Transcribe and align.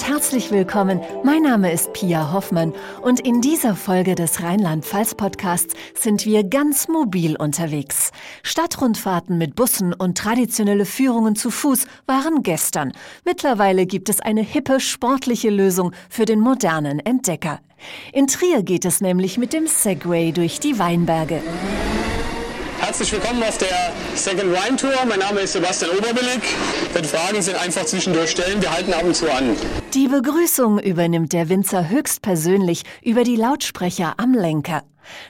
Und 0.00 0.08
herzlich 0.08 0.50
willkommen. 0.50 1.00
Mein 1.24 1.42
Name 1.42 1.72
ist 1.72 1.92
Pia 1.92 2.32
Hoffmann 2.32 2.72
und 3.02 3.20
in 3.20 3.40
dieser 3.40 3.74
Folge 3.74 4.14
des 4.14 4.42
Rheinland-Pfalz-Podcasts 4.42 5.74
sind 5.98 6.24
wir 6.24 6.44
ganz 6.44 6.88
mobil 6.88 7.36
unterwegs. 7.36 8.10
Stadtrundfahrten 8.42 9.36
mit 9.36 9.56
Bussen 9.56 9.92
und 9.92 10.16
traditionelle 10.16 10.86
Führungen 10.86 11.36
zu 11.36 11.50
Fuß 11.50 11.86
waren 12.06 12.42
gestern. 12.42 12.92
Mittlerweile 13.24 13.84
gibt 13.84 14.08
es 14.08 14.20
eine 14.20 14.42
hippe, 14.42 14.80
sportliche 14.80 15.50
Lösung 15.50 15.92
für 16.08 16.24
den 16.24 16.40
modernen 16.40 17.00
Entdecker. 17.00 17.60
In 18.12 18.26
Trier 18.26 18.62
geht 18.62 18.84
es 18.84 19.00
nämlich 19.00 19.38
mit 19.38 19.52
dem 19.52 19.66
Segway 19.66 20.32
durch 20.32 20.60
die 20.60 20.78
Weinberge. 20.78 21.42
Herzlich 22.90 23.12
willkommen 23.12 23.40
auf 23.44 23.56
der 23.56 23.92
Second 24.16 24.50
Wine 24.50 24.76
Tour. 24.76 24.90
Mein 25.08 25.20
Name 25.20 25.42
ist 25.42 25.52
Sebastian 25.52 25.92
Oberbillig. 25.92 26.42
Wenn 26.92 27.04
Fragen 27.04 27.40
sind, 27.40 27.56
einfach 27.56 27.84
zwischendurch 27.84 28.30
stellen. 28.32 28.60
Wir 28.60 28.72
halten 28.74 28.92
ab 28.92 29.04
und 29.04 29.14
zu 29.14 29.32
an. 29.32 29.54
Die 29.94 30.08
Begrüßung 30.08 30.80
übernimmt 30.80 31.32
der 31.32 31.48
Winzer 31.48 31.88
höchstpersönlich 31.88 32.82
über 33.04 33.22
die 33.22 33.36
Lautsprecher 33.36 34.14
am 34.16 34.34
Lenker. 34.34 34.82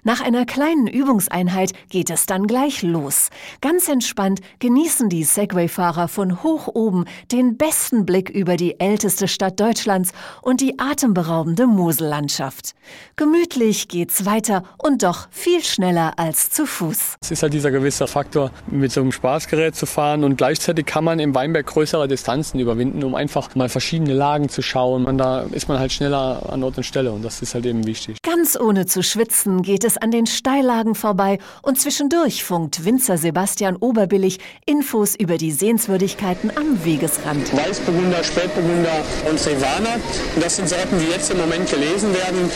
Nach 0.03 0.21
einer 0.21 0.47
kleinen 0.47 0.87
Übungseinheit 0.87 1.73
geht 1.89 2.11
es 2.11 2.27
dann 2.27 2.47
gleich 2.47 2.83
los. 2.83 3.31
Ganz 3.61 3.89
entspannt 3.89 4.41
genießen 4.59 5.09
die 5.09 5.25
Segway-Fahrer 5.25 6.09
von 6.09 6.43
hoch 6.43 6.69
oben 6.69 7.05
den 7.33 7.57
besten 7.57 8.07
Blick 8.07 8.31
über 8.31 8.57
die 8.57 8.81
älteste 8.81 9.29
Stadt 9.29 9.61
Deutschlands 9.61 10.13
und 10.43 10.61
die 10.61 10.79
atemberaubende 10.79 11.67
Mosellandschaft. 11.67 12.75
Gemütlich 13.17 13.89
geht's 13.89 14.25
weiter 14.25 14.65
und 14.79 15.03
doch 15.03 15.29
viel 15.31 15.63
schneller 15.63 16.19
als 16.19 16.51
zu 16.51 16.67
Fuß. 16.67 17.17
Es 17.21 17.31
ist 17.31 17.43
halt 17.43 17.53
dieser 17.53 17.71
gewisse 17.71 18.07
Faktor, 18.07 18.51
mit 18.67 18.93
so 18.93 19.01
einem 19.01 19.13
Spaßgerät 19.13 19.77
zu 19.77 19.87
fahren 19.87 20.25
und 20.25 20.37
gleichzeitig 20.37 20.87
kann 20.87 21.05
man 21.05 21.19
im 21.19 21.35
Weinberg 21.35 21.67
größere 21.67 22.09
Distanzen 22.09 22.61
überwinden, 22.61 23.05
um 23.05 23.15
einfach 23.15 23.55
mal 23.55 23.69
verschiedene 23.69 24.15
Lagen 24.15 24.49
zu 24.49 24.63
schauen. 24.63 25.05
Und 25.05 25.19
da 25.19 25.43
ist 25.53 25.69
man 25.69 25.79
halt 25.79 25.93
schneller 25.93 26.49
an 26.51 26.63
Ort 26.63 26.77
und 26.77 26.85
Stelle 26.85 27.13
und 27.13 27.23
das 27.25 27.43
ist 27.43 27.55
halt 27.55 27.67
eben 27.67 27.87
wichtig. 27.87 28.19
Ganz 28.23 28.59
ohne 28.59 28.87
zu 28.87 29.03
schwitzen 29.03 29.63
geht 29.71 29.85
es 29.85 29.97
an 29.97 30.11
den 30.11 30.27
Steillagen 30.27 30.97
vorbei 30.97 31.39
und 31.63 31.79
zwischendurch 31.79 32.43
funkt 32.43 32.85
Winzer 32.85 33.17
Sebastian 33.17 33.77
Oberbillig 33.77 34.41
Infos 34.67 35.15
über 35.15 35.37
die 35.37 35.53
Sehenswürdigkeiten 35.53 36.51
am 36.57 36.85
Wegesrand. 36.85 37.57
Weißburgunder, 37.57 38.25
Spätburgunder 38.25 39.05
und 39.31 39.39
Silvaner. 39.39 40.01
Das 40.41 40.57
sind 40.57 40.69
Sorten, 40.69 40.99
die 40.99 41.13
jetzt 41.13 41.31
im 41.31 41.39
Moment 41.39 41.71
gelesen 41.71 42.13
werden. 42.13 42.51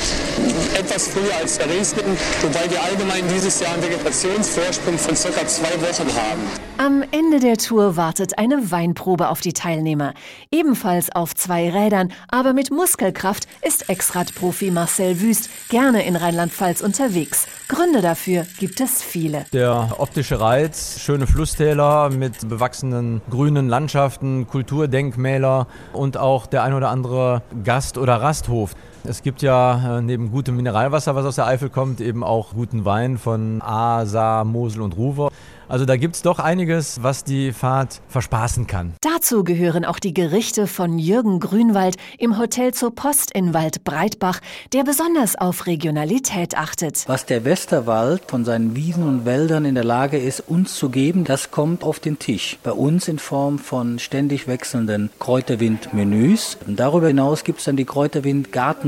Etwas 0.76 1.06
früher 1.06 1.36
als 1.40 1.56
der 1.56 1.70
Riesling, 1.70 2.16
wobei 2.42 2.68
wir 2.68 2.82
allgemein 2.82 3.22
dieses 3.32 3.60
Jahr 3.60 3.74
einen 3.74 3.84
Vegetationsvorsprung 3.84 4.98
von 4.98 5.14
circa 5.14 5.46
zwei 5.46 5.70
Wochen 5.82 6.08
haben. 6.16 6.73
Am 6.76 7.04
Ende 7.12 7.38
der 7.38 7.56
Tour 7.56 7.96
wartet 7.96 8.36
eine 8.36 8.72
Weinprobe 8.72 9.28
auf 9.28 9.40
die 9.40 9.52
Teilnehmer. 9.52 10.12
Ebenfalls 10.50 11.08
auf 11.14 11.32
zwei 11.32 11.70
Rädern, 11.70 12.12
aber 12.26 12.52
mit 12.52 12.72
Muskelkraft 12.72 13.46
ist 13.62 13.88
Ex-Radprofi 13.88 14.72
Marcel 14.72 15.20
Wüst 15.20 15.50
gerne 15.68 16.04
in 16.04 16.16
Rheinland-Pfalz 16.16 16.80
unterwegs. 16.80 17.46
Gründe 17.68 18.00
dafür 18.00 18.44
gibt 18.58 18.80
es 18.80 19.02
viele. 19.02 19.46
Der 19.52 19.94
optische 19.98 20.40
Reiz, 20.40 20.98
schöne 20.98 21.28
Flusstäler 21.28 22.10
mit 22.10 22.48
bewachsenen 22.48 23.22
grünen 23.30 23.68
Landschaften, 23.68 24.48
Kulturdenkmäler 24.48 25.68
und 25.92 26.16
auch 26.16 26.46
der 26.46 26.64
ein 26.64 26.74
oder 26.74 26.88
andere 26.88 27.42
Gast- 27.62 27.98
oder 27.98 28.20
Rasthof. 28.20 28.74
Es 29.06 29.22
gibt 29.22 29.42
ja 29.42 29.98
äh, 29.98 30.00
neben 30.00 30.30
gutem 30.30 30.56
Mineralwasser, 30.56 31.14
was 31.14 31.26
aus 31.26 31.34
der 31.34 31.46
Eifel 31.46 31.68
kommt, 31.68 32.00
eben 32.00 32.24
auch 32.24 32.54
guten 32.54 32.86
Wein 32.86 33.18
von 33.18 33.60
A, 33.60 34.06
Saar, 34.06 34.46
Mosel 34.46 34.80
und 34.80 34.96
Ruwer. 34.96 35.30
Also 35.68 35.86
da 35.86 35.96
gibt 35.96 36.16
es 36.16 36.22
doch 36.22 36.38
einiges, 36.38 37.02
was 37.02 37.24
die 37.24 37.52
Fahrt 37.52 38.00
verspaßen 38.08 38.66
kann. 38.66 38.94
Dazu 39.00 39.44
gehören 39.44 39.84
auch 39.84 39.98
die 39.98 40.12
Gerichte 40.12 40.66
von 40.66 40.98
Jürgen 40.98 41.40
Grünwald 41.40 41.96
im 42.18 42.38
Hotel 42.38 42.74
zur 42.74 42.94
Post 42.94 43.30
in 43.32 43.54
Waldbreitbach, 43.54 44.40
der 44.72 44.84
besonders 44.84 45.36
auf 45.36 45.66
Regionalität 45.66 46.56
achtet. 46.56 47.04
Was 47.06 47.24
der 47.26 47.44
Westerwald 47.44 48.22
von 48.28 48.44
seinen 48.44 48.76
Wiesen 48.76 49.08
und 49.08 49.24
Wäldern 49.24 49.64
in 49.64 49.74
der 49.74 49.84
Lage 49.84 50.18
ist, 50.18 50.40
uns 50.48 50.74
zu 50.74 50.90
geben, 50.90 51.24
das 51.24 51.50
kommt 51.50 51.82
auf 51.82 51.98
den 51.98 52.18
Tisch. 52.18 52.58
Bei 52.62 52.72
uns 52.72 53.08
in 53.08 53.18
Form 53.18 53.58
von 53.58 53.98
ständig 53.98 54.46
wechselnden 54.46 55.10
Kräuterwind-Menüs. 55.18 56.58
Darüber 56.66 57.08
hinaus 57.08 57.42
gibt 57.44 57.60
es 57.60 57.64
dann 57.64 57.76
die 57.76 57.86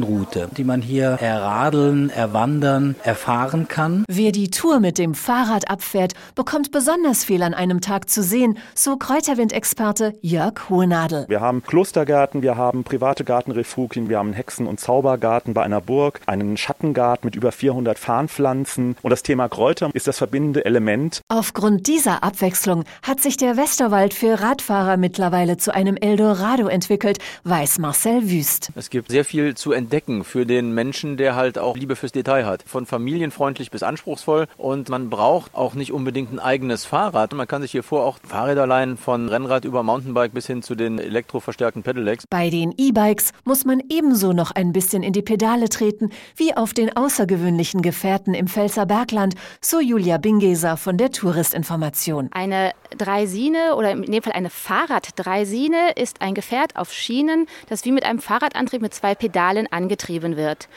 Kräuterwind-Gartenroute, 0.06 0.48
die 0.56 0.64
man 0.64 0.82
hier 0.82 1.08
erradeln, 1.20 2.10
erwandern, 2.10 2.94
erfahren 3.02 3.68
kann. 3.68 4.04
Wer 4.08 4.32
die 4.32 4.50
Tour 4.50 4.80
mit 4.80 4.98
dem 4.98 5.14
Fahrrad 5.14 5.70
abfährt, 5.70 6.14
bekommt 6.34 6.70
besonders 6.70 7.24
viel 7.24 7.42
an 7.42 7.54
einem 7.54 7.80
Tag 7.80 8.08
zu 8.08 8.22
sehen, 8.22 8.58
so 8.74 8.96
Kräuterwind-Experte 8.96 10.14
Jörg 10.20 10.68
Hohenadel. 10.70 11.26
Wir 11.28 11.40
haben 11.40 11.62
Klostergärten, 11.62 12.42
wir 12.42 12.56
haben 12.56 12.84
private 12.84 13.24
Gartenrefugien, 13.24 14.08
wir 14.08 14.18
haben 14.18 14.28
einen 14.28 14.36
Hexen- 14.36 14.66
und 14.66 14.80
Zaubergarten 14.80 15.54
bei 15.54 15.62
einer 15.62 15.80
Burg, 15.80 16.20
einen 16.26 16.56
Schattengarten 16.56 17.26
mit 17.26 17.34
über 17.34 17.52
400 17.52 17.98
Farnpflanzen 17.98 18.96
und 19.02 19.10
das 19.10 19.22
Thema 19.22 19.48
Kräuter 19.48 19.90
ist 19.92 20.06
das 20.06 20.18
verbindende 20.18 20.64
Element. 20.64 21.20
Aufgrund 21.28 21.86
dieser 21.86 22.22
Abwechslung 22.22 22.84
hat 23.02 23.20
sich 23.20 23.36
der 23.36 23.56
Westerwald 23.56 24.14
für 24.14 24.40
Radfahrer 24.40 24.96
mittlerweile 24.96 25.56
zu 25.56 25.74
einem 25.74 25.96
Eldorado 25.96 26.68
entwickelt, 26.68 27.18
weiß 27.44 27.78
Marcel 27.78 28.30
Wüst. 28.30 28.70
Es 28.74 28.90
gibt 28.90 29.10
sehr 29.10 29.24
viel 29.24 29.54
zu 29.54 29.72
entdecken 29.72 29.95
für 30.24 30.44
den 30.44 30.72
Menschen, 30.72 31.16
der 31.16 31.36
halt 31.36 31.58
auch 31.58 31.76
Liebe 31.76 31.96
fürs 31.96 32.12
Detail 32.12 32.44
hat. 32.44 32.62
Von 32.66 32.84
familienfreundlich 32.84 33.70
bis 33.70 33.82
anspruchsvoll 33.82 34.46
und 34.58 34.90
man 34.90 35.08
braucht 35.08 35.54
auch 35.54 35.74
nicht 35.74 35.90
unbedingt 35.90 36.32
ein 36.32 36.38
eigenes 36.38 36.84
Fahrrad. 36.84 37.32
Man 37.32 37.46
kann 37.46 37.62
sich 37.62 37.70
hier 37.70 37.82
vor 37.82 38.04
auch 38.04 38.18
Fahrräder 38.22 38.66
leihen, 38.66 38.98
von 38.98 39.28
Rennrad 39.28 39.64
über 39.64 39.82
Mountainbike 39.82 40.34
bis 40.34 40.46
hin 40.46 40.62
zu 40.62 40.74
den 40.74 40.98
elektroverstärkten 40.98 41.82
Pedelecs. 41.82 42.26
Bei 42.28 42.50
den 42.50 42.74
E-Bikes 42.76 43.32
muss 43.44 43.64
man 43.64 43.82
ebenso 43.88 44.32
noch 44.32 44.50
ein 44.50 44.72
bisschen 44.72 45.02
in 45.02 45.14
die 45.14 45.22
Pedale 45.22 45.70
treten, 45.70 46.10
wie 46.36 46.54
auf 46.54 46.74
den 46.74 46.94
außergewöhnlichen 46.94 47.80
Gefährten 47.80 48.34
im 48.34 48.48
Pfälzer 48.48 48.84
Bergland, 48.84 49.34
so 49.62 49.80
Julia 49.80 50.18
Bingeser 50.18 50.76
von 50.76 50.98
der 50.98 51.10
Touristinformation. 51.10 52.28
Eine 52.32 52.72
Dreisine 52.98 53.76
oder 53.76 53.92
in 53.92 54.02
dem 54.02 54.22
Fall 54.22 54.34
eine 54.34 54.50
Fahrraddreisine 54.50 55.92
ist 55.96 56.20
ein 56.20 56.34
Gefährt 56.34 56.76
auf 56.76 56.92
Schienen, 56.92 57.46
das 57.68 57.84
wie 57.84 57.92
mit 57.92 58.04
einem 58.04 58.18
Fahrradantrieb 58.18 58.82
mit 58.82 58.92
zwei 58.92 59.14
Pedalen 59.14 59.66
angetrieben 59.86 60.36
wird. 60.36 60.68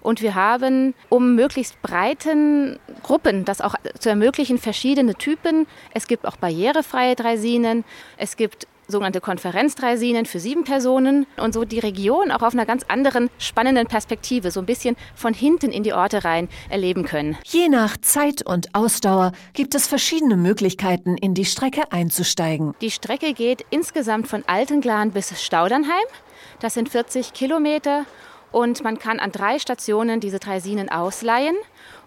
Und 0.00 0.22
wir 0.22 0.34
haben, 0.34 0.94
um 1.08 1.34
möglichst 1.34 1.80
breiten 1.82 2.78
Gruppen 3.02 3.44
das 3.44 3.60
auch 3.60 3.74
zu 3.98 4.08
ermöglichen, 4.08 4.58
verschiedene 4.58 5.14
Typen. 5.14 5.66
Es 5.92 6.06
gibt 6.06 6.24
auch 6.26 6.36
barrierefreie 6.36 7.16
Draisinen. 7.16 7.84
Es 8.16 8.36
gibt 8.36 8.68
sogenannte 8.86 9.20
Konferenzdreisinen 9.20 10.24
für 10.24 10.40
sieben 10.40 10.64
Personen 10.64 11.26
und 11.36 11.52
so 11.52 11.64
die 11.64 11.78
Region 11.78 12.30
auch 12.30 12.42
auf 12.42 12.54
einer 12.54 12.64
ganz 12.64 12.84
anderen 12.88 13.28
spannenden 13.38 13.86
Perspektive, 13.86 14.50
so 14.50 14.60
ein 14.60 14.66
bisschen 14.66 14.96
von 15.14 15.34
hinten 15.34 15.72
in 15.72 15.82
die 15.82 15.92
Orte 15.92 16.24
rein 16.24 16.48
erleben 16.70 17.04
können. 17.04 17.36
Je 17.44 17.68
nach 17.68 17.98
Zeit 17.98 18.46
und 18.46 18.74
Ausdauer 18.74 19.32
gibt 19.52 19.74
es 19.74 19.86
verschiedene 19.86 20.36
Möglichkeiten, 20.36 21.18
in 21.18 21.34
die 21.34 21.44
Strecke 21.44 21.92
einzusteigen. 21.92 22.74
Die 22.80 22.90
Strecke 22.90 23.34
geht 23.34 23.66
insgesamt 23.68 24.26
von 24.26 24.42
Altenglan 24.46 25.10
bis 25.10 25.42
Staudernheim. 25.42 26.06
Das 26.60 26.74
sind 26.74 26.88
40 26.88 27.34
Kilometer 27.34 28.06
und 28.52 28.82
man 28.82 28.98
kann 28.98 29.20
an 29.20 29.32
drei 29.32 29.58
Stationen 29.58 30.20
diese 30.20 30.38
Draisinen 30.38 30.88
ausleihen 30.88 31.56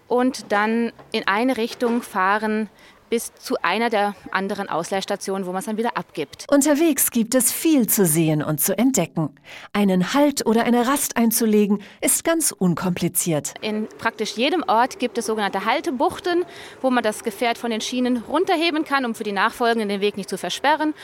und 0.08 0.52
dann 0.52 0.92
in 1.12 1.26
eine 1.26 1.56
Richtung 1.56 2.02
fahren 2.02 2.68
bis 3.12 3.34
zu 3.34 3.56
einer 3.60 3.90
der 3.90 4.14
anderen 4.30 4.70
Ausleihstationen, 4.70 5.46
wo 5.46 5.52
man 5.52 5.58
es 5.58 5.66
dann 5.66 5.76
wieder 5.76 5.98
abgibt. 5.98 6.46
Unterwegs 6.50 7.10
gibt 7.10 7.34
es 7.34 7.52
viel 7.52 7.86
zu 7.86 8.06
sehen 8.06 8.42
und 8.42 8.58
zu 8.58 8.78
entdecken. 8.78 9.38
Einen 9.74 10.14
Halt 10.14 10.46
oder 10.46 10.64
eine 10.64 10.86
Rast 10.86 11.18
einzulegen 11.18 11.82
ist 12.00 12.24
ganz 12.24 12.52
unkompliziert. 12.52 13.52
In 13.60 13.86
praktisch 13.98 14.38
jedem 14.38 14.64
Ort 14.66 14.98
gibt 14.98 15.18
es 15.18 15.26
sogenannte 15.26 15.66
Haltebuchten, 15.66 16.46
wo 16.80 16.88
man 16.88 17.02
das 17.02 17.22
Gefährt 17.22 17.58
von 17.58 17.70
den 17.70 17.82
Schienen 17.82 18.16
runterheben 18.16 18.86
kann, 18.86 19.04
um 19.04 19.14
für 19.14 19.24
die 19.24 19.32
Nachfolgenden 19.32 19.90
den 19.90 20.00
Weg 20.00 20.16
nicht 20.16 20.30
zu 20.30 20.38
versperren. 20.38 20.94